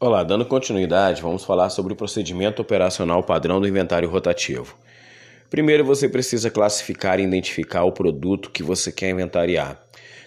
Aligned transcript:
Olá, 0.00 0.22
dando 0.22 0.46
continuidade, 0.46 1.20
vamos 1.20 1.42
falar 1.42 1.70
sobre 1.70 1.92
o 1.92 1.96
procedimento 1.96 2.62
operacional 2.62 3.20
padrão 3.20 3.60
do 3.60 3.66
inventário 3.66 4.08
rotativo. 4.08 4.78
Primeiro, 5.50 5.84
você 5.84 6.08
precisa 6.08 6.48
classificar 6.48 7.18
e 7.18 7.24
identificar 7.24 7.82
o 7.82 7.90
produto 7.90 8.48
que 8.48 8.62
você 8.62 8.92
quer 8.92 9.10
inventariar. 9.10 9.76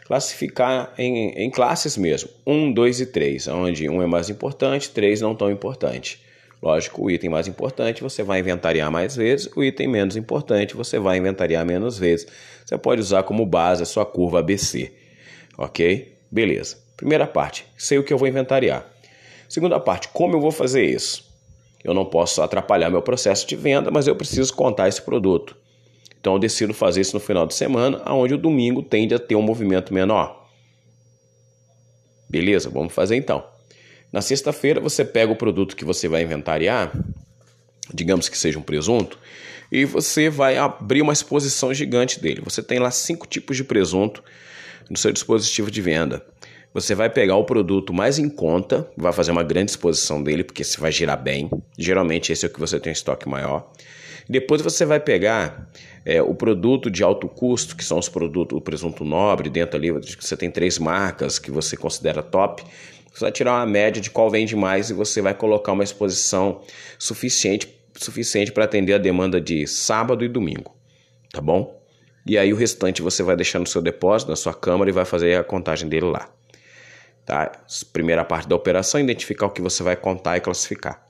Classificar 0.06 0.94
em, 0.98 1.30
em 1.42 1.50
classes 1.50 1.96
mesmo, 1.96 2.30
1, 2.46 2.74
2 2.74 3.00
e 3.00 3.06
3, 3.06 3.48
onde 3.48 3.88
um 3.88 4.02
é 4.02 4.06
mais 4.06 4.30
importante, 4.30 4.90
3 4.90 5.22
não 5.22 5.34
tão 5.34 5.50
importante. 5.50 6.22
Lógico, 6.62 7.06
o 7.06 7.10
item 7.10 7.30
mais 7.30 7.48
importante 7.48 8.04
você 8.04 8.24
vai 8.24 8.42
inventariar 8.42 8.92
mais 8.92 9.16
vezes, 9.16 9.50
o 9.56 9.64
item 9.64 9.88
menos 9.88 10.18
importante 10.18 10.76
você 10.76 11.00
vai 11.00 11.18
inventariar 11.18 11.66
menos 11.66 11.98
vezes. 11.98 12.28
Você 12.66 12.78
pode 12.78 13.00
usar 13.00 13.24
como 13.24 13.46
base 13.46 13.82
a 13.82 13.86
sua 13.86 14.06
curva 14.06 14.40
ABC. 14.40 14.92
Ok? 15.58 16.14
Beleza. 16.30 16.78
Primeira 16.98 17.26
parte, 17.26 17.66
sei 17.78 17.98
o 17.98 18.04
que 18.04 18.12
eu 18.12 18.18
vou 18.18 18.28
inventariar. 18.28 18.86
Segunda 19.52 19.82
parte, 19.82 20.08
como 20.08 20.38
eu 20.38 20.40
vou 20.40 20.50
fazer 20.50 20.86
isso? 20.86 21.30
Eu 21.84 21.94
não 21.94 22.06
posso 22.06 22.42
atrapalhar 22.42 22.90
meu 22.90 23.02
processo 23.02 23.46
de 23.46 23.58
venda, 23.58 23.92
mas 23.92 24.08
eu 24.08 24.16
preciso 24.16 24.54
contar 24.54 24.88
esse 24.88 25.02
produto. 25.02 25.58
Então 26.18 26.36
eu 26.36 26.40
decido 26.40 26.74
fazer 26.74 27.02
isso 27.02 27.14
no 27.14 27.20
final 27.20 27.46
de 27.46 27.54
semana, 27.54 28.02
onde 28.14 28.34
o 28.34 28.38
domingo 28.38 28.82
tende 28.82 29.14
a 29.14 29.20
ter 29.20 29.36
um 29.36 29.42
movimento 29.42 29.94
menor. 29.94 30.48
Beleza? 32.30 32.70
Vamos 32.70 32.94
fazer 32.94 33.18
então. 33.18 33.44
Na 34.10 34.22
sexta-feira 34.22 34.80
você 34.80 35.04
pega 35.04 35.34
o 35.34 35.36
produto 35.36 35.76
que 35.76 35.84
você 35.84 36.08
vai 36.08 36.24
inventariar, 36.24 36.90
digamos 37.94 38.30
que 38.30 38.38
seja 38.38 38.58
um 38.58 38.64
presunto, 38.64 39.20
e 39.70 39.84
você 39.84 40.30
vai 40.30 40.58
abrir 40.58 41.02
uma 41.02 41.12
exposição 41.12 41.74
gigante 41.74 42.22
dele. 42.22 42.40
Você 42.46 42.64
tem 42.64 42.80
lá 42.80 42.90
cinco 42.90 43.28
tipos 43.28 43.58
de 43.58 43.66
presunto 43.66 44.24
no 44.90 44.96
seu 44.96 45.12
dispositivo 45.12 45.70
de 45.70 45.82
venda. 45.82 46.26
Você 46.74 46.96
vai 46.96 47.10
pegar 47.10 47.36
o 47.36 47.44
produto 47.44 47.94
mais 47.94 48.18
em 48.18 48.30
conta, 48.30 48.90
vai 48.96 49.12
fazer 49.12 49.32
uma 49.32 49.44
grande 49.44 49.72
exposição 49.72 50.24
dele, 50.24 50.44
porque 50.44 50.64
você 50.64 50.80
vai 50.80 50.92
girar 50.92 51.22
bem. 51.22 51.50
Geralmente 51.78 52.32
esse 52.32 52.46
é 52.46 52.48
o 52.48 52.52
que 52.52 52.60
você 52.60 52.80
tem 52.80 52.94
estoque 52.94 53.28
maior. 53.28 53.70
Depois 54.30 54.62
você 54.62 54.86
vai 54.86 55.00
pegar 55.00 55.70
é, 56.06 56.22
o 56.22 56.34
produto 56.34 56.90
de 56.90 57.04
alto 57.04 57.28
custo, 57.28 57.76
que 57.76 57.84
são 57.84 58.00
os 58.00 58.08
produtos, 58.08 58.58
o 58.58 58.62
presunto 58.62 59.04
nobre, 59.04 59.50
dentro 59.50 59.78
ali 59.78 59.92
você 59.92 60.38
tem 60.38 60.50
três 60.50 60.80
marcas 60.80 61.38
que 61.38 61.52
você 61.52 61.76
considera 61.76 62.24
top. 62.24 62.64
Você 63.14 63.26
vai 63.26 63.32
tirar 63.34 63.56
uma 63.56 63.66
média 63.66 64.02
de 64.02 64.10
qual 64.10 64.30
vende 64.30 64.56
mais 64.56 64.90
e 64.90 64.94
você 64.94 65.22
vai 65.22 65.34
colocar 65.34 65.74
uma 65.74 65.84
exposição 65.84 66.62
suficiente 66.98 67.68
suficiente 67.94 68.54
para 68.54 68.64
atender 68.64 68.94
a 68.94 68.98
demanda 68.98 69.40
de 69.40 69.68
sábado 69.68 70.24
e 70.24 70.30
domingo, 70.30 70.74
tá 71.32 71.42
bom? 71.42 71.78
E 72.26 72.38
aí 72.38 72.54
o 72.54 72.56
restante 72.56 73.02
você 73.02 73.22
vai 73.22 73.36
deixar 73.36 73.60
no 73.60 73.68
seu 73.68 73.82
depósito, 73.82 74.32
na 74.32 74.38
sua 74.38 74.54
câmara 74.54 74.90
e 74.90 74.94
vai 74.94 75.04
fazer 75.04 75.38
a 75.38 75.44
contagem 75.44 75.90
dele 75.90 76.06
lá. 76.06 76.30
Tá? 77.32 77.50
Primeira 77.94 78.26
parte 78.26 78.46
da 78.46 78.58
operação, 78.58 79.00
identificar 79.00 79.46
o 79.46 79.50
que 79.50 79.62
você 79.62 79.82
vai 79.82 79.96
contar 79.96 80.36
e 80.36 80.42
classificar. 80.42 81.02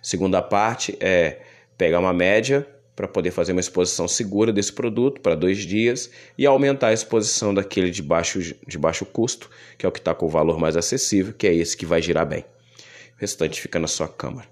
Segunda 0.00 0.40
parte 0.40 0.96
é 1.00 1.40
pegar 1.76 2.00
uma 2.00 2.14
média 2.14 2.66
para 2.96 3.06
poder 3.06 3.30
fazer 3.30 3.52
uma 3.52 3.60
exposição 3.60 4.08
segura 4.08 4.54
desse 4.54 4.72
produto 4.72 5.20
para 5.20 5.34
dois 5.34 5.58
dias 5.58 6.10
e 6.38 6.46
aumentar 6.46 6.86
a 6.88 6.92
exposição 6.94 7.52
daquele 7.52 7.90
de 7.90 8.02
baixo, 8.02 8.40
de 8.66 8.78
baixo 8.78 9.04
custo, 9.04 9.50
que 9.76 9.84
é 9.84 9.88
o 9.90 9.92
que 9.92 9.98
está 9.98 10.14
com 10.14 10.24
o 10.24 10.30
valor 10.30 10.58
mais 10.58 10.78
acessível, 10.78 11.34
que 11.36 11.46
é 11.46 11.52
esse 11.54 11.76
que 11.76 11.84
vai 11.84 12.00
girar 12.00 12.24
bem. 12.24 12.40
O 12.40 13.20
restante 13.20 13.60
fica 13.60 13.78
na 13.78 13.86
sua 13.86 14.08
câmara. 14.08 14.48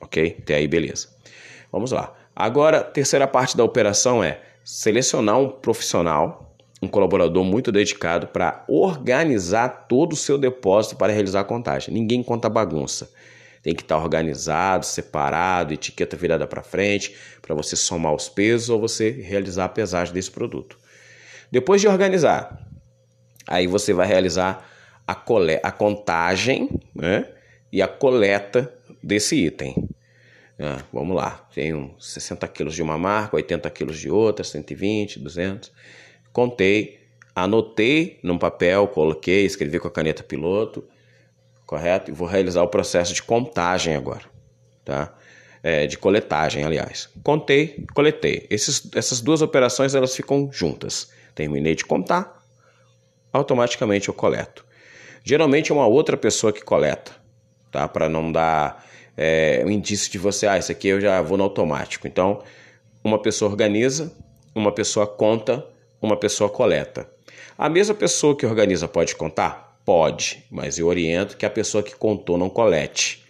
Ok? 0.00 0.38
Até 0.40 0.56
aí, 0.56 0.66
beleza. 0.66 1.06
Vamos 1.70 1.92
lá. 1.92 2.12
Agora, 2.34 2.82
terceira 2.82 3.28
parte 3.28 3.56
da 3.56 3.62
operação 3.62 4.24
é 4.24 4.40
selecionar 4.64 5.38
um 5.38 5.50
profissional 5.50 6.53
um 6.84 6.88
colaborador 6.88 7.42
muito 7.44 7.72
dedicado 7.72 8.28
para 8.28 8.64
organizar 8.68 9.86
todo 9.88 10.12
o 10.12 10.16
seu 10.16 10.38
depósito 10.38 10.96
para 10.96 11.12
realizar 11.12 11.40
a 11.40 11.44
contagem. 11.44 11.92
Ninguém 11.92 12.22
conta 12.22 12.48
bagunça. 12.48 13.10
Tem 13.62 13.74
que 13.74 13.82
estar 13.82 13.96
organizado, 13.96 14.84
separado, 14.84 15.72
etiqueta 15.72 16.16
virada 16.16 16.46
para 16.46 16.62
frente, 16.62 17.16
para 17.40 17.54
você 17.54 17.74
somar 17.74 18.14
os 18.14 18.28
pesos 18.28 18.68
ou 18.68 18.78
você 18.78 19.10
realizar 19.10 19.64
a 19.64 19.68
pesagem 19.68 20.12
desse 20.12 20.30
produto. 20.30 20.78
Depois 21.50 21.80
de 21.80 21.88
organizar, 21.88 22.68
aí 23.46 23.66
você 23.66 23.92
vai 23.94 24.06
realizar 24.06 24.68
a, 25.06 25.14
cole 25.14 25.58
a 25.62 25.72
contagem 25.72 26.68
né, 26.94 27.26
e 27.72 27.80
a 27.80 27.88
coleta 27.88 28.72
desse 29.02 29.36
item. 29.36 29.88
Ah, 30.58 30.82
vamos 30.92 31.16
lá, 31.16 31.48
tenho 31.54 31.94
60 31.98 32.46
quilos 32.48 32.74
de 32.74 32.82
uma 32.82 32.98
marca, 32.98 33.36
80 33.36 33.68
quilos 33.70 33.98
de 33.98 34.10
outra, 34.10 34.44
120, 34.44 35.18
200 35.18 35.72
contei, 36.34 37.00
anotei 37.34 38.18
num 38.22 38.36
papel, 38.36 38.88
coloquei, 38.88 39.46
escrevi 39.46 39.78
com 39.78 39.88
a 39.88 39.90
caneta 39.90 40.22
piloto, 40.22 40.84
correto? 41.64 42.10
E 42.10 42.14
vou 42.14 42.26
realizar 42.26 42.62
o 42.62 42.68
processo 42.68 43.14
de 43.14 43.22
contagem 43.22 43.94
agora, 43.94 44.24
tá? 44.84 45.14
É, 45.62 45.86
de 45.86 45.96
coletagem, 45.96 46.62
aliás. 46.62 47.08
Contei, 47.22 47.86
coletei. 47.94 48.46
Esses, 48.50 48.90
essas 48.94 49.22
duas 49.22 49.40
operações 49.40 49.94
elas 49.94 50.14
ficam 50.14 50.50
juntas. 50.52 51.10
Terminei 51.34 51.74
de 51.74 51.86
contar, 51.86 52.44
automaticamente 53.32 54.08
eu 54.08 54.14
coleto. 54.14 54.66
Geralmente 55.22 55.72
é 55.72 55.74
uma 55.74 55.86
outra 55.86 56.16
pessoa 56.16 56.52
que 56.52 56.62
coleta, 56.62 57.12
tá? 57.70 57.88
Para 57.88 58.08
não 58.08 58.30
dar 58.30 58.84
é, 59.16 59.62
um 59.64 59.70
indício 59.70 60.10
de 60.10 60.18
você, 60.18 60.48
ah, 60.48 60.58
isso 60.58 60.72
aqui 60.72 60.88
eu 60.88 61.00
já 61.00 61.22
vou 61.22 61.38
no 61.38 61.44
automático. 61.44 62.08
Então, 62.08 62.42
uma 63.02 63.18
pessoa 63.18 63.50
organiza, 63.50 64.12
uma 64.54 64.72
pessoa 64.72 65.06
conta 65.06 65.64
uma 66.04 66.16
pessoa 66.16 66.50
coleta. 66.50 67.08
A 67.56 67.68
mesma 67.68 67.94
pessoa 67.94 68.36
que 68.36 68.44
organiza 68.46 68.88
pode 68.88 69.14
contar? 69.14 69.78
Pode, 69.84 70.44
mas 70.50 70.78
eu 70.78 70.86
oriento 70.86 71.36
que 71.36 71.44
a 71.44 71.50
pessoa 71.50 71.82
que 71.82 71.94
contou 71.94 72.38
não 72.38 72.48
colete. 72.48 73.24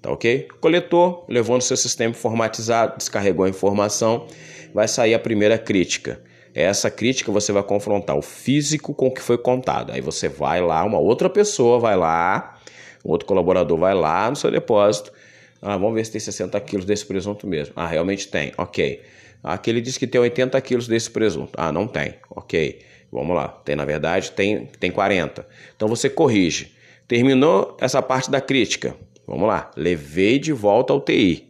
Tá 0.00 0.12
ok? 0.12 0.48
Coletou, 0.60 1.24
levou 1.28 1.56
no 1.56 1.62
seu 1.62 1.76
sistema 1.76 2.10
informatizado, 2.10 2.98
descarregou 2.98 3.44
a 3.44 3.48
informação, 3.48 4.26
vai 4.72 4.86
sair 4.86 5.14
a 5.14 5.18
primeira 5.18 5.58
crítica. 5.58 6.20
Essa 6.54 6.90
crítica 6.90 7.32
você 7.32 7.52
vai 7.52 7.62
confrontar 7.62 8.16
o 8.16 8.22
físico 8.22 8.94
com 8.94 9.08
o 9.08 9.10
que 9.10 9.20
foi 9.20 9.38
contado. 9.38 9.92
Aí 9.92 10.00
você 10.00 10.28
vai 10.28 10.60
lá, 10.60 10.84
uma 10.84 10.98
outra 10.98 11.28
pessoa 11.28 11.78
vai 11.78 11.96
lá, 11.96 12.58
outro 13.04 13.26
colaborador 13.26 13.78
vai 13.78 13.94
lá 13.94 14.30
no 14.30 14.36
seu 14.36 14.50
depósito. 14.50 15.12
Ah, 15.60 15.76
vamos 15.76 15.94
ver 15.94 16.04
se 16.04 16.12
tem 16.12 16.20
60 16.20 16.60
quilos 16.60 16.84
desse 16.84 17.04
presunto 17.04 17.46
mesmo. 17.46 17.72
Ah, 17.76 17.86
realmente 17.86 18.28
tem. 18.28 18.52
Ok. 18.56 19.02
Aqui 19.42 19.70
ele 19.70 19.80
diz 19.80 19.96
que 19.96 20.06
tem 20.06 20.20
80 20.20 20.60
quilos 20.60 20.88
desse 20.88 21.10
presunto. 21.10 21.52
Ah, 21.56 21.72
não 21.72 21.86
tem. 21.86 22.14
Ok. 22.30 22.80
Vamos 23.10 23.34
lá. 23.34 23.48
Tem, 23.48 23.74
na 23.74 23.84
verdade, 23.84 24.32
tem, 24.32 24.66
tem 24.78 24.90
40. 24.90 25.46
Então 25.74 25.88
você 25.88 26.10
corrige. 26.10 26.72
Terminou 27.06 27.76
essa 27.80 28.02
parte 28.02 28.30
da 28.30 28.40
crítica. 28.40 28.94
Vamos 29.26 29.48
lá. 29.48 29.70
Levei 29.76 30.38
de 30.38 30.52
volta 30.52 30.92
ao 30.92 31.00
TI. 31.00 31.48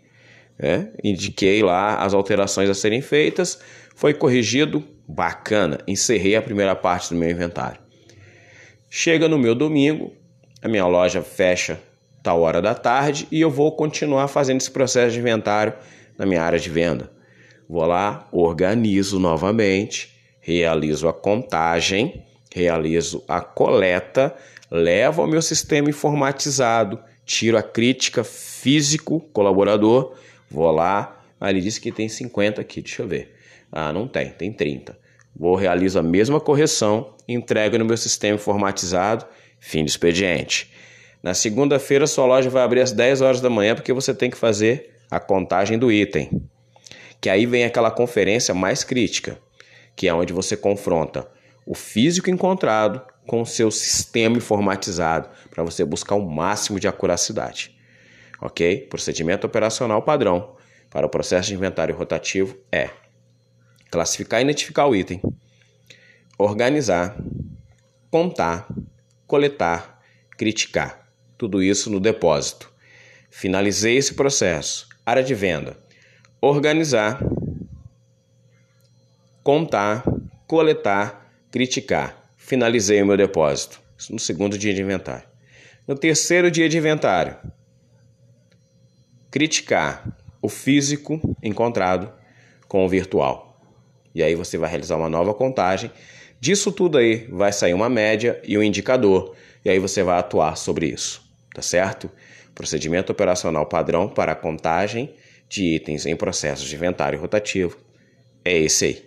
É, 0.58 0.88
indiquei 1.02 1.62
lá 1.62 1.96
as 1.96 2.14
alterações 2.14 2.68
a 2.68 2.74
serem 2.74 3.00
feitas. 3.00 3.58
Foi 3.94 4.14
corrigido. 4.14 4.84
Bacana. 5.06 5.78
Encerrei 5.88 6.36
a 6.36 6.42
primeira 6.42 6.76
parte 6.76 7.10
do 7.10 7.16
meu 7.16 7.30
inventário. 7.30 7.80
Chega 8.90 9.26
no 9.26 9.38
meu 9.38 9.54
domingo. 9.54 10.12
A 10.62 10.68
minha 10.68 10.86
loja 10.86 11.22
fecha 11.22 11.80
tal 12.22 12.42
hora 12.42 12.60
da 12.60 12.74
tarde 12.74 13.26
e 13.30 13.40
eu 13.40 13.50
vou 13.50 13.72
continuar 13.72 14.28
fazendo 14.28 14.60
esse 14.60 14.70
processo 14.70 15.12
de 15.12 15.18
inventário 15.18 15.72
na 16.18 16.26
minha 16.26 16.42
área 16.42 16.58
de 16.58 16.68
venda. 16.68 17.10
Vou 17.68 17.84
lá, 17.84 18.26
organizo 18.32 19.20
novamente, 19.20 20.14
realizo 20.40 21.06
a 21.06 21.12
contagem, 21.12 22.24
realizo 22.50 23.22
a 23.28 23.42
coleta, 23.42 24.34
levo 24.70 25.20
ao 25.20 25.28
meu 25.28 25.42
sistema 25.42 25.90
informatizado, 25.90 26.98
tiro 27.26 27.58
a 27.58 27.62
crítica 27.62 28.24
físico, 28.24 29.20
colaborador, 29.34 30.14
vou 30.50 30.70
lá, 30.70 31.20
ah, 31.38 31.50
ele 31.50 31.60
disse 31.60 31.78
que 31.78 31.92
tem 31.92 32.08
50 32.08 32.58
aqui, 32.62 32.80
deixa 32.80 33.02
eu 33.02 33.06
ver. 33.06 33.34
Ah, 33.70 33.92
não 33.92 34.08
tem, 34.08 34.30
tem 34.30 34.50
30. 34.50 34.98
Vou 35.36 35.54
realizo 35.54 35.98
a 35.98 36.02
mesma 36.02 36.40
correção, 36.40 37.14
entrego 37.28 37.76
no 37.76 37.84
meu 37.84 37.98
sistema 37.98 38.36
informatizado, 38.36 39.26
fim 39.60 39.84
do 39.84 39.88
expediente. 39.88 40.72
Na 41.22 41.34
segunda-feira, 41.34 42.06
sua 42.06 42.24
loja 42.24 42.48
vai 42.48 42.62
abrir 42.62 42.80
às 42.80 42.92
10 42.92 43.20
horas 43.20 43.40
da 43.42 43.50
manhã 43.50 43.74
porque 43.74 43.92
você 43.92 44.14
tem 44.14 44.30
que 44.30 44.38
fazer 44.38 44.94
a 45.10 45.20
contagem 45.20 45.78
do 45.78 45.92
item 45.92 46.47
que 47.20 47.28
aí 47.28 47.46
vem 47.46 47.64
aquela 47.64 47.90
conferência 47.90 48.54
mais 48.54 48.84
crítica, 48.84 49.38
que 49.96 50.06
é 50.08 50.14
onde 50.14 50.32
você 50.32 50.56
confronta 50.56 51.28
o 51.66 51.74
físico 51.74 52.30
encontrado 52.30 53.02
com 53.26 53.42
o 53.42 53.46
seu 53.46 53.70
sistema 53.70 54.36
informatizado 54.36 55.28
para 55.50 55.62
você 55.62 55.84
buscar 55.84 56.14
o 56.14 56.26
máximo 56.26 56.80
de 56.80 56.88
acuracidade. 56.88 57.76
Ok? 58.40 58.86
Procedimento 58.88 59.46
operacional 59.46 60.00
padrão 60.02 60.56
para 60.88 61.06
o 61.06 61.10
processo 61.10 61.48
de 61.48 61.54
inventário 61.54 61.94
rotativo 61.94 62.56
é 62.72 62.88
classificar 63.90 64.40
e 64.40 64.44
identificar 64.44 64.86
o 64.86 64.94
item, 64.94 65.20
organizar, 66.38 67.16
contar, 68.10 68.66
coletar, 69.26 70.00
criticar. 70.36 71.06
Tudo 71.36 71.62
isso 71.62 71.90
no 71.90 72.00
depósito. 72.00 72.72
Finalizei 73.30 73.96
esse 73.96 74.14
processo. 74.14 74.88
Área 75.04 75.22
de 75.22 75.34
venda 75.34 75.76
organizar, 76.40 77.20
contar, 79.42 80.04
coletar, 80.46 81.32
criticar. 81.50 82.32
Finalizei 82.36 83.02
o 83.02 83.06
meu 83.06 83.16
depósito. 83.16 83.80
Isso 83.96 84.12
no 84.12 84.18
segundo 84.18 84.56
dia 84.56 84.72
de 84.72 84.80
inventário. 84.80 85.26
No 85.86 85.96
terceiro 85.96 86.50
dia 86.50 86.68
de 86.68 86.78
inventário, 86.78 87.36
criticar 89.30 90.06
o 90.40 90.48
físico 90.48 91.20
encontrado 91.42 92.12
com 92.68 92.84
o 92.84 92.88
virtual. 92.88 93.60
E 94.14 94.22
aí 94.22 94.34
você 94.34 94.56
vai 94.56 94.70
realizar 94.70 94.96
uma 94.96 95.08
nova 95.08 95.34
contagem. 95.34 95.90
Disso 96.40 96.70
tudo 96.70 96.98
aí 96.98 97.26
vai 97.30 97.52
sair 97.52 97.74
uma 97.74 97.88
média 97.88 98.40
e 98.44 98.56
um 98.56 98.62
indicador, 98.62 99.34
e 99.64 99.70
aí 99.70 99.78
você 99.78 100.02
vai 100.02 100.18
atuar 100.18 100.56
sobre 100.56 100.86
isso, 100.86 101.22
tá 101.52 101.62
certo? 101.62 102.08
Procedimento 102.54 103.10
operacional 103.10 103.66
padrão 103.66 104.08
para 104.08 104.34
contagem 104.34 105.14
de 105.48 105.76
itens 105.76 106.06
em 106.06 106.14
processos 106.14 106.68
de 106.68 106.74
inventário 106.74 107.18
rotativo 107.20 107.76
é 108.44 108.56
esse 108.56 108.84
aí, 108.84 109.04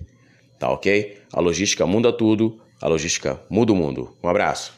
tá 0.59 0.69
ok? 0.69 1.17
A 1.31 1.39
logística 1.39 1.85
muda 1.85 2.11
tudo, 2.11 2.59
a 2.81 2.87
logística 2.87 3.39
muda 3.49 3.71
o 3.71 3.75
mundo. 3.75 4.15
Um 4.23 4.27
abraço. 4.27 4.73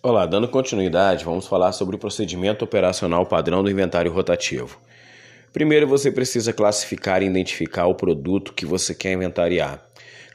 Olá, 0.00 0.26
dando 0.26 0.48
continuidade, 0.48 1.24
vamos 1.24 1.46
falar 1.46 1.72
sobre 1.72 1.96
o 1.96 1.98
procedimento 1.98 2.64
operacional 2.64 3.26
padrão 3.26 3.62
do 3.62 3.70
inventário 3.70 4.12
rotativo. 4.12 4.80
Primeiro, 5.52 5.88
você 5.88 6.10
precisa 6.10 6.52
classificar 6.52 7.22
e 7.22 7.26
identificar 7.26 7.86
o 7.86 7.94
produto 7.94 8.52
que 8.52 8.64
você 8.64 8.94
quer 8.94 9.12
inventariar. 9.12 9.84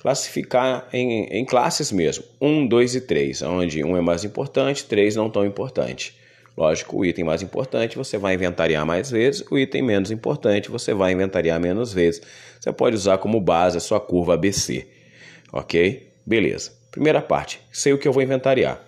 Classificar 0.01 0.90
em, 0.92 1.25
em 1.28 1.45
classes 1.45 1.92
mesmo, 1.94 2.25
1, 2.42 2.68
2 2.68 2.95
e 2.95 3.01
3, 3.01 3.42
onde 3.44 3.84
um 3.86 3.95
é 3.95 4.01
mais 4.01 4.25
importante, 4.25 4.84
3 4.84 5.16
não 5.16 5.30
tão 5.30 5.45
importante. 5.45 6.13
Lógico, 6.55 6.97
o 6.97 7.05
item 7.05 7.25
mais 7.25 7.41
importante 7.41 7.97
você 7.97 8.17
vai 8.17 8.35
inventariar 8.35 8.85
mais 8.85 9.09
vezes, 9.09 9.44
o 9.50 9.57
item 9.57 9.81
menos 9.81 10.11
importante 10.11 10.69
você 10.69 10.94
vai 10.94 11.11
inventariar 11.11 11.59
menos 11.59 11.91
vezes. 11.91 12.21
Você 12.59 12.71
pode 12.71 12.95
usar 12.95 13.17
como 13.17 13.41
base 13.41 13.77
a 13.77 13.79
sua 13.79 14.00
curva 14.00 14.35
ABC. 14.35 14.88
Ok? 15.51 16.11
Beleza. 16.25 16.71
Primeira 16.91 17.21
parte, 17.21 17.59
sei 17.71 17.91
o 17.91 17.97
que 17.97 18.07
eu 18.07 18.13
vou 18.13 18.21
inventariar. 18.21 18.79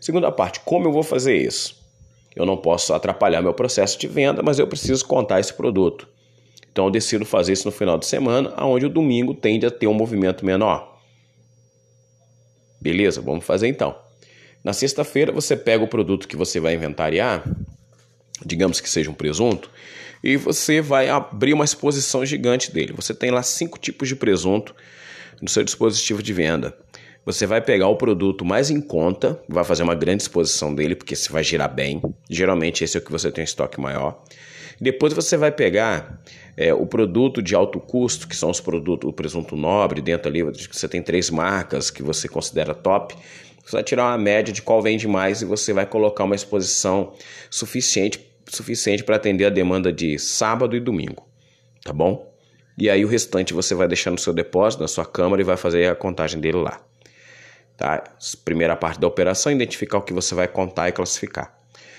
Segunda 0.00 0.30
parte, 0.30 0.60
como 0.60 0.86
eu 0.86 0.92
vou 0.92 1.02
fazer 1.02 1.36
isso? 1.36 1.76
Eu 2.34 2.46
não 2.46 2.56
posso 2.56 2.94
atrapalhar 2.94 3.42
meu 3.42 3.52
processo 3.52 3.98
de 3.98 4.06
venda, 4.06 4.40
mas 4.42 4.58
eu 4.58 4.66
preciso 4.66 5.04
contar 5.04 5.40
esse 5.40 5.52
produto. 5.52 6.08
Então 6.70 6.84
eu 6.84 6.90
decido 6.90 7.24
fazer 7.24 7.52
isso 7.52 7.66
no 7.66 7.72
final 7.72 7.98
de 7.98 8.06
semana, 8.06 8.54
onde 8.64 8.86
o 8.86 8.88
domingo 8.88 9.34
tende 9.34 9.66
a 9.66 9.70
ter 9.70 9.88
um 9.88 9.94
movimento 9.94 10.46
menor. 10.46 11.00
Beleza, 12.80 13.20
vamos 13.20 13.44
fazer 13.44 13.66
então. 13.66 13.94
Na 14.62 14.72
sexta-feira 14.72 15.32
você 15.32 15.56
pega 15.56 15.82
o 15.82 15.88
produto 15.88 16.28
que 16.28 16.36
você 16.36 16.60
vai 16.60 16.74
inventariar, 16.74 17.44
digamos 18.44 18.80
que 18.80 18.88
seja 18.88 19.10
um 19.10 19.14
presunto, 19.14 19.70
e 20.22 20.36
você 20.36 20.80
vai 20.80 21.08
abrir 21.08 21.54
uma 21.54 21.64
exposição 21.64 22.24
gigante 22.26 22.70
dele. 22.72 22.92
Você 22.94 23.14
tem 23.14 23.30
lá 23.30 23.42
cinco 23.42 23.78
tipos 23.78 24.08
de 24.08 24.16
presunto 24.16 24.74
no 25.40 25.48
seu 25.48 25.64
dispositivo 25.64 26.22
de 26.22 26.32
venda. 26.32 26.76
Você 27.24 27.46
vai 27.46 27.60
pegar 27.60 27.88
o 27.88 27.96
produto 27.96 28.44
mais 28.44 28.70
em 28.70 28.80
conta, 28.80 29.40
vai 29.48 29.64
fazer 29.64 29.82
uma 29.82 29.94
grande 29.94 30.22
exposição 30.22 30.74
dele, 30.74 30.94
porque 30.94 31.14
você 31.14 31.30
vai 31.30 31.44
girar 31.44 31.72
bem. 31.72 32.00
Geralmente 32.28 32.82
esse 32.84 32.96
é 32.96 33.00
o 33.00 33.04
que 33.04 33.12
você 33.12 33.30
tem 33.30 33.42
um 33.42 33.44
estoque 33.44 33.80
maior. 33.80 34.22
Depois 34.80 35.12
você 35.12 35.36
vai 35.36 35.52
pegar 35.52 36.22
é, 36.56 36.72
o 36.72 36.86
produto 36.86 37.42
de 37.42 37.54
alto 37.54 37.78
custo, 37.78 38.26
que 38.26 38.34
são 38.34 38.50
os 38.50 38.60
produtos, 38.60 39.08
o 39.08 39.12
presunto 39.12 39.54
nobre, 39.54 40.00
dentro 40.00 40.28
ali 40.28 40.42
você 40.42 40.88
tem 40.88 41.02
três 41.02 41.28
marcas 41.28 41.90
que 41.90 42.02
você 42.02 42.26
considera 42.26 42.74
top. 42.74 43.14
Você 43.64 43.76
vai 43.76 43.82
tirar 43.82 44.04
uma 44.04 44.18
média 44.18 44.52
de 44.52 44.62
qual 44.62 44.82
vende 44.82 45.06
mais 45.06 45.42
e 45.42 45.44
você 45.44 45.72
vai 45.72 45.86
colocar 45.86 46.24
uma 46.24 46.34
exposição 46.34 47.12
suficiente 47.50 48.30
suficiente 48.48 49.04
para 49.04 49.16
atender 49.16 49.44
a 49.44 49.50
demanda 49.50 49.92
de 49.92 50.18
sábado 50.18 50.74
e 50.76 50.80
domingo, 50.80 51.24
tá 51.84 51.92
bom? 51.92 52.34
E 52.76 52.90
aí 52.90 53.04
o 53.04 53.08
restante 53.08 53.54
você 53.54 53.74
vai 53.74 53.86
deixar 53.86 54.10
no 54.10 54.18
seu 54.18 54.32
depósito, 54.32 54.82
na 54.82 54.88
sua 54.88 55.04
câmara 55.04 55.40
e 55.40 55.44
vai 55.44 55.56
fazer 55.56 55.88
a 55.88 55.94
contagem 55.94 56.40
dele 56.40 56.58
lá. 56.58 56.80
Tá? 57.76 58.02
Primeira 58.44 58.74
parte 58.74 58.98
da 58.98 59.06
operação, 59.06 59.52
identificar 59.52 59.98
o 59.98 60.02
que 60.02 60.12
você 60.12 60.34
vai 60.34 60.48
contar 60.48 60.88
e 60.88 60.92
classificar. 60.92 61.56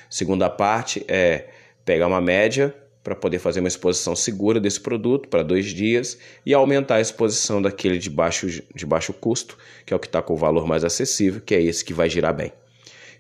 Segunda 0.09 0.49
parte 0.49 1.05
é 1.07 1.47
pegar 1.85 2.07
uma 2.07 2.19
média 2.19 2.75
para 3.03 3.15
poder 3.15 3.39
fazer 3.39 3.59
uma 3.59 3.67
exposição 3.67 4.15
segura 4.15 4.59
desse 4.59 4.79
produto 4.79 5.27
para 5.27 5.43
dois 5.43 5.67
dias 5.67 6.17
e 6.45 6.53
aumentar 6.53 6.95
a 6.95 7.01
exposição 7.01 7.61
daquele 7.61 7.97
de 7.97 8.09
baixo, 8.09 8.47
de 8.47 8.85
baixo 8.85 9.13
custo, 9.13 9.57
que 9.85 9.93
é 9.93 9.95
o 9.97 9.99
que 9.99 10.07
está 10.07 10.21
com 10.21 10.33
o 10.33 10.37
valor 10.37 10.67
mais 10.67 10.83
acessível, 10.83 11.41
que 11.41 11.55
é 11.55 11.61
esse 11.61 11.83
que 11.83 11.93
vai 11.93 12.09
girar 12.09 12.33
bem. 12.33 12.53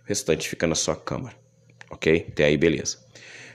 O 0.05 0.07
restante 0.07 0.47
fica 0.47 0.67
na 0.67 0.75
sua 0.75 0.95
câmara. 0.95 1.35
Ok? 1.89 2.27
Até 2.29 2.45
aí, 2.45 2.57
beleza. 2.57 2.97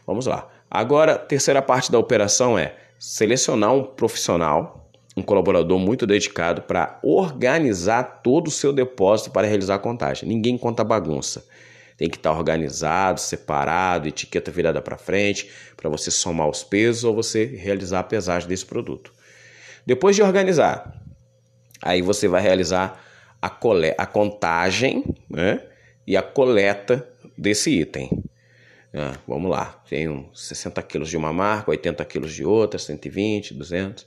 Vamos 0.06 0.26
lá. 0.26 0.48
Agora, 0.70 1.16
terceira 1.16 1.62
parte 1.62 1.90
da 1.90 1.98
operação 1.98 2.58
é 2.58 2.76
selecionar 2.98 3.72
um 3.74 3.84
profissional 3.84 4.86
um 5.16 5.22
colaborador 5.22 5.78
muito 5.78 6.06
dedicado 6.06 6.62
para 6.62 7.00
organizar 7.02 8.20
todo 8.22 8.48
o 8.48 8.50
seu 8.50 8.72
depósito 8.72 9.30
para 9.30 9.46
realizar 9.46 9.76
a 9.76 9.78
contagem. 9.78 10.28
Ninguém 10.28 10.58
conta 10.58 10.84
bagunça. 10.84 11.46
Tem 11.96 12.08
que 12.10 12.16
estar 12.16 12.32
organizado, 12.32 13.20
separado, 13.20 14.08
etiqueta 14.08 14.50
virada 14.50 14.82
para 14.82 14.98
frente, 14.98 15.50
para 15.76 15.88
você 15.88 16.10
somar 16.10 16.48
os 16.48 16.62
pesos 16.62 17.04
ou 17.04 17.14
você 17.14 17.44
realizar 17.44 18.00
a 18.00 18.04
pesagem 18.04 18.48
desse 18.48 18.66
produto. 18.66 19.12
Depois 19.84 20.14
de 20.14 20.22
organizar, 20.22 21.02
aí 21.80 22.02
você 22.02 22.28
vai 22.28 22.42
realizar 22.42 23.02
a, 23.40 23.48
cole 23.48 23.94
a 23.96 24.04
contagem 24.04 25.04
né, 25.30 25.62
e 26.06 26.16
a 26.16 26.22
coleta 26.22 27.08
desse 27.36 27.70
item. 27.70 28.22
Ah, 28.92 29.18
vamos 29.26 29.50
lá, 29.50 29.82
tenho 29.88 30.28
60 30.34 30.82
quilos 30.82 31.08
de 31.08 31.16
uma 31.16 31.32
marca, 31.32 31.70
80 31.70 32.04
quilos 32.04 32.34
de 32.34 32.44
outra, 32.44 32.78
120, 32.78 33.54
200 33.54 34.06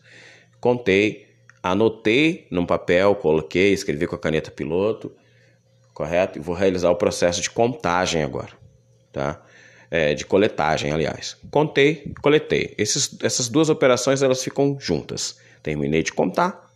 contei, 0.60 1.28
anotei 1.64 2.48
num 2.52 2.66
papel, 2.66 3.16
coloquei, 3.16 3.74
escrevi 3.74 4.08
com 4.08 4.16
a 4.16 4.20
caneta 4.20 4.52
piloto, 4.52 5.12
correto? 6.00 6.40
E 6.40 6.42
vou 6.42 6.56
realizar 6.56 6.90
o 6.90 6.96
processo 6.96 7.42
de 7.42 7.50
contagem 7.50 8.24
agora, 8.24 8.54
tá? 9.12 9.42
É, 9.92 10.14
de 10.14 10.26
coletagem, 10.26 10.94
aliás. 10.94 11.36
Contei, 11.52 12.14
coletei. 12.22 12.74
Esses, 12.78 13.18
essas 13.22 13.50
duas 13.50 13.70
operações 13.70 14.22
elas 14.22 14.42
ficam 14.42 14.78
juntas. 14.80 15.38
Terminei 15.62 16.02
de 16.02 16.14
contar, 16.14 16.72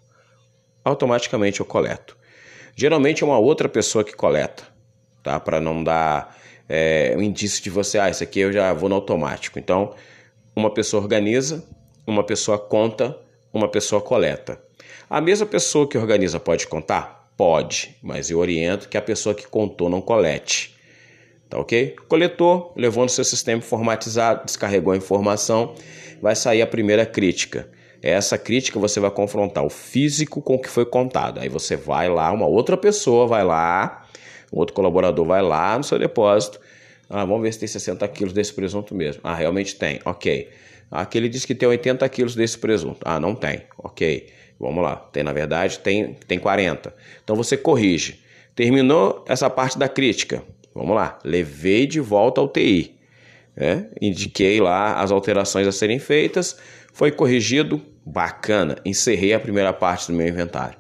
automaticamente 0.84 1.62
eu 1.62 1.66
coleto. 1.66 2.18
Geralmente 2.76 3.24
é 3.24 3.26
uma 3.26 3.38
outra 3.40 3.70
pessoa 3.70 4.04
que 4.04 4.12
coleta, 4.14 4.66
tá? 5.24 5.40
Para 5.40 5.62
não 5.62 5.82
dar 5.82 6.36
é, 6.68 7.14
um 7.16 7.22
indício 7.22 7.64
de 7.64 7.70
você, 7.70 7.98
ah, 7.98 8.10
isso 8.10 8.24
aqui 8.24 8.42
eu 8.42 8.52
já 8.52 8.74
vou 8.74 8.90
no 8.90 8.96
automático. 8.96 9.58
Então, 9.58 9.96
uma 10.54 10.74
pessoa 10.74 11.02
organiza, 11.02 11.64
uma 12.06 12.26
pessoa 12.26 12.60
conta 12.60 13.18
uma 13.54 13.70
pessoa 13.70 14.02
coleta. 14.02 14.60
A 15.10 15.22
mesma 15.22 15.46
pessoa 15.46 15.88
que 15.88 15.98
organiza 15.98 16.40
pode 16.40 16.68
contar? 16.68 17.23
Pode, 17.36 17.96
mas 18.02 18.30
eu 18.30 18.40
oriento 18.40 18.88
que 18.88 18.98
a 18.98 19.02
pessoa 19.02 19.34
que 19.34 19.48
contou 19.48 19.90
não 19.90 20.02
colete. 20.02 20.76
Tá 21.50 21.60
ok? 21.60 21.96
Coletou, 22.08 22.74
levou 22.76 23.04
no 23.04 23.10
seu 23.10 23.24
sistema 23.24 23.60
informatizado, 23.60 24.46
descarregou 24.46 24.94
a 24.94 24.98
informação, 24.98 25.76
vai 26.22 26.36
sair 26.36 26.62
a 26.62 26.68
primeira 26.68 27.06
crítica. 27.06 27.70
Essa 28.02 28.38
crítica 28.38 28.80
você 28.80 29.00
vai 29.00 29.10
confrontar 29.10 29.64
o 29.64 29.70
físico 29.70 30.42
com 30.42 30.56
o 30.56 30.60
que 30.60 30.70
foi 30.70 30.86
contado. 30.86 31.40
Aí 31.40 31.50
você 31.50 31.76
vai 31.76 32.10
lá, 32.10 32.32
uma 32.32 32.46
outra 32.46 32.76
pessoa 32.76 33.26
vai 33.26 33.44
lá, 33.44 34.06
um 34.52 34.60
outro 34.60 34.76
colaborador 34.76 35.26
vai 35.26 35.42
lá 35.42 35.78
no 35.78 35.84
seu 35.84 35.98
depósito. 35.98 36.60
Ah, 37.10 37.24
vamos 37.26 37.44
ver 37.44 37.54
se 37.54 37.60
tem 37.60 37.68
60 37.68 38.08
quilos 38.10 38.34
desse 38.34 38.54
presunto 38.54 38.94
mesmo. 38.94 39.22
Ah, 39.24 39.34
realmente 39.34 39.76
tem. 39.76 40.00
Ok. 40.06 40.50
Aqui 40.92 41.18
ele 41.18 41.30
diz 41.30 41.46
que 41.46 41.56
tem 41.56 41.68
80 41.68 42.08
quilos 42.10 42.36
desse 42.36 42.58
presunto. 42.58 43.00
Ah, 43.06 43.20
não 43.20 43.34
tem. 43.34 43.64
Ok. 43.78 44.28
Vamos 44.64 44.82
lá. 44.82 44.96
Tem, 44.96 45.24
na 45.24 45.34
verdade, 45.34 45.80
tem, 45.80 46.14
tem 46.26 46.40
40. 46.40 46.96
Então 47.22 47.36
você 47.36 47.58
corrige. 47.58 48.24
Terminou 48.56 49.26
essa 49.28 49.50
parte 49.50 49.78
da 49.78 49.90
crítica. 49.90 50.42
Vamos 50.74 50.96
lá. 50.96 51.20
Levei 51.22 51.86
de 51.86 52.00
volta 52.00 52.40
ao 52.40 52.48
TI. 52.48 52.96
É? 53.58 53.84
Indiquei 54.02 54.62
lá 54.62 55.02
as 55.02 55.12
alterações 55.12 55.68
a 55.68 55.72
serem 55.74 56.00
feitas. 56.00 56.58
Foi 56.94 57.12
corrigido. 57.12 57.82
Bacana. 58.06 58.78
Encerrei 58.86 59.34
a 59.34 59.40
primeira 59.40 59.74
parte 59.74 60.10
do 60.10 60.18
meu 60.18 60.28
inventário. 60.30 60.78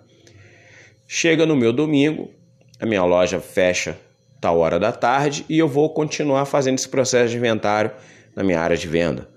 Chega 1.05 1.45
no 1.45 1.55
meu 1.55 1.73
domingo. 1.73 2.31
A 2.79 2.85
minha 2.85 3.03
loja 3.03 3.41
fecha 3.41 3.97
tal 4.39 4.59
hora 4.59 4.79
da 4.79 4.93
tarde 4.93 5.45
e 5.49 5.59
eu 5.59 5.67
vou 5.67 5.89
continuar 5.93 6.45
fazendo 6.45 6.75
esse 6.75 6.87
processo 6.87 7.31
de 7.31 7.37
inventário 7.37 7.91
na 8.33 8.43
minha 8.43 8.59
área 8.59 8.77
de 8.77 8.87
venda. 8.87 9.29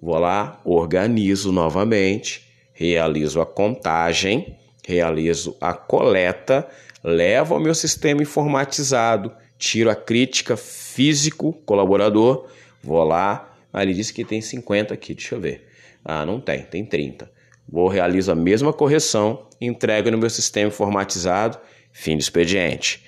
Vou 0.00 0.18
lá, 0.18 0.60
organizo 0.64 1.52
novamente, 1.52 2.47
realizo 2.78 3.40
a 3.40 3.46
contagem, 3.46 4.56
realizo 4.86 5.56
a 5.60 5.74
coleta, 5.74 6.64
levo 7.02 7.54
ao 7.54 7.60
meu 7.60 7.74
sistema 7.74 8.22
informatizado, 8.22 9.32
tiro 9.58 9.90
a 9.90 9.96
crítica 9.96 10.56
físico 10.56 11.52
colaborador, 11.66 12.46
vou 12.80 13.02
lá, 13.02 13.52
ah, 13.72 13.82
ele 13.82 13.92
disse 13.92 14.14
que 14.14 14.24
tem 14.24 14.40
50 14.40 14.94
aqui, 14.94 15.12
deixa 15.12 15.34
eu 15.34 15.40
ver. 15.40 15.66
Ah, 16.04 16.24
não 16.24 16.40
tem, 16.40 16.62
tem 16.62 16.84
30. 16.84 17.28
Vou 17.68 17.88
realizo 17.88 18.30
a 18.30 18.36
mesma 18.36 18.72
correção, 18.72 19.48
entrego 19.60 20.08
no 20.12 20.16
meu 20.16 20.30
sistema 20.30 20.68
informatizado, 20.68 21.58
fim 21.90 22.16
do 22.16 22.20
expediente. 22.20 23.04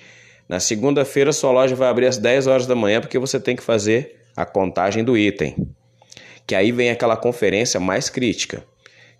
Na 0.49 0.59
segunda-feira 0.59 1.31
sua 1.31 1.51
loja 1.51 1.75
vai 1.77 1.87
abrir 1.87 2.07
às 2.07 2.17
10 2.17 2.45
horas 2.45 2.67
da 2.67 2.75
manhã 2.75 2.99
porque 2.99 3.17
você 3.17 3.39
tem 3.39 3.55
que 3.55 3.63
fazer 3.63 4.19
a 4.35 4.45
contagem 4.45 5.01
do 5.01 5.17
item 5.17 5.55
que 6.51 6.55
aí 6.55 6.71
vem 6.71 6.89
aquela 6.89 7.15
conferência 7.15 7.79
mais 7.79 8.09
crítica, 8.09 8.61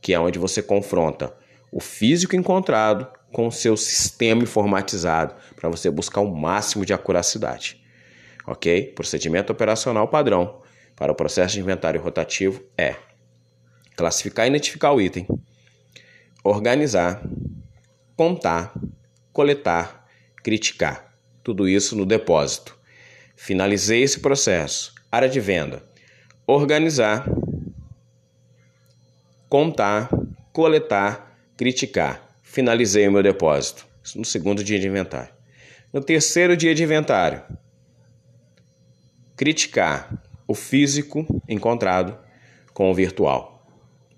que 0.02 0.14
é 0.14 0.20
onde 0.20 0.40
você 0.40 0.62
confronta 0.62 1.34
o 1.72 1.80
físico 1.80 2.36
encontrado 2.36 3.08
com 3.32 3.48
o 3.48 3.52
seu 3.52 3.78
sistema 3.78 4.44
informatizado 4.44 5.36
para 5.56 5.70
você 5.70 5.90
buscar 5.90 6.22
o 6.22 6.36
máximo 6.36 6.86
de 6.86 6.94
acuracidade. 6.94 7.82
Ok? 8.46 8.92
Procedimento 8.94 9.54
operacional 9.54 10.08
padrão 10.08 10.62
para 10.96 11.12
o 11.12 11.16
processo 11.16 11.54
de 11.54 11.62
inventário 11.62 12.02
rotativo 12.02 12.62
é 12.78 12.96
classificar 13.96 14.46
e 14.46 14.50
identificar 14.50 14.92
o 14.92 15.00
item, 15.00 15.28
organizar, 16.44 17.24
contar, 18.18 18.74
coletar, 19.32 20.06
criticar. 20.44 21.16
Tudo 21.44 21.68
isso 21.68 21.96
no 21.96 22.06
depósito. 22.06 22.78
Finalizei 23.36 24.04
esse 24.04 24.20
processo. 24.20 24.94
Área 25.12 25.30
de 25.30 25.40
venda. 25.40 25.84
Organizar, 26.46 27.28
contar, 29.52 30.10
coletar, 30.54 31.38
criticar. 31.58 32.26
Finalizei 32.42 33.06
o 33.10 33.12
meu 33.12 33.22
depósito. 33.22 33.86
Isso 34.02 34.18
no 34.18 34.24
segundo 34.24 34.64
dia 34.64 34.80
de 34.80 34.88
inventário. 34.88 35.34
No 35.92 36.02
terceiro 36.02 36.56
dia 36.56 36.74
de 36.74 36.82
inventário, 36.82 37.44
criticar 39.36 40.24
o 40.48 40.56
físico 40.56 41.26
encontrado 41.50 42.18
com 42.74 42.90
o 42.90 42.94
virtual. 42.94 43.68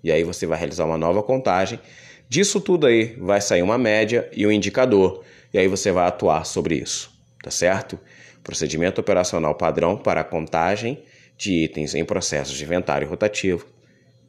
E 0.04 0.12
aí 0.12 0.22
você 0.22 0.46
vai 0.46 0.56
realizar 0.56 0.84
uma 0.84 0.96
nova 0.96 1.20
contagem. 1.20 1.80
Disso 2.28 2.60
tudo 2.60 2.86
aí 2.86 3.16
vai 3.18 3.40
sair 3.40 3.62
uma 3.62 3.76
média 3.76 4.30
e 4.32 4.46
um 4.46 4.52
indicador. 4.52 5.24
E 5.52 5.58
aí 5.58 5.66
você 5.66 5.90
vai 5.90 6.06
atuar 6.06 6.46
sobre 6.46 6.76
isso. 6.76 7.10
Tá 7.42 7.50
certo? 7.50 7.98
Procedimento 8.44 9.00
operacional 9.00 9.56
padrão 9.56 9.96
para 9.96 10.22
contagem 10.22 11.02
de 11.36 11.64
itens 11.64 11.92
em 11.96 12.04
processos 12.04 12.56
de 12.56 12.62
inventário 12.62 13.08
rotativo 13.08 13.66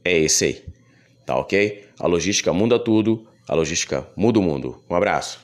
é 0.04 0.18
esse 0.18 0.46
aí. 0.46 0.75
Tá 1.25 1.36
ok? 1.38 1.86
A 2.00 2.08
logística 2.08 2.53
muda 2.53 2.77
tudo, 2.77 3.27
a 3.48 3.55
logística 3.55 4.08
muda 4.15 4.39
o 4.39 4.44
mundo. 4.44 4.82
Um 4.89 4.96
abraço. 4.96 5.39